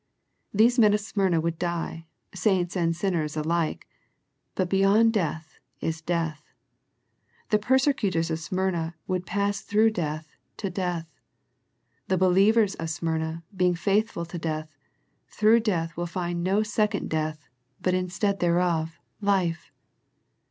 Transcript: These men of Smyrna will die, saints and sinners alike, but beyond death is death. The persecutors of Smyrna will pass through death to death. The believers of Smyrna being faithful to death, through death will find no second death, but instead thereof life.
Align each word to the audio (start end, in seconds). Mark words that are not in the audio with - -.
These 0.51 0.79
men 0.79 0.95
of 0.95 0.99
Smyrna 0.99 1.39
will 1.39 1.51
die, 1.55 2.07
saints 2.33 2.75
and 2.75 2.95
sinners 2.95 3.37
alike, 3.37 3.87
but 4.55 4.67
beyond 4.67 5.13
death 5.13 5.59
is 5.79 6.01
death. 6.01 6.43
The 7.51 7.59
persecutors 7.59 8.31
of 8.31 8.39
Smyrna 8.39 8.95
will 9.05 9.21
pass 9.21 9.61
through 9.61 9.91
death 9.91 10.33
to 10.57 10.71
death. 10.71 11.13
The 12.07 12.17
believers 12.17 12.73
of 12.73 12.89
Smyrna 12.89 13.43
being 13.55 13.75
faithful 13.75 14.25
to 14.25 14.39
death, 14.39 14.75
through 15.29 15.59
death 15.59 15.95
will 15.95 16.07
find 16.07 16.43
no 16.43 16.63
second 16.63 17.07
death, 17.07 17.47
but 17.79 17.93
instead 17.93 18.39
thereof 18.39 18.97
life. 19.21 19.69